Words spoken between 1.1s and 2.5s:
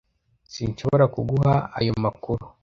kuguha ayo makuru.